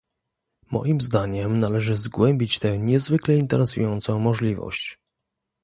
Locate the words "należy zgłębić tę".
1.59-2.77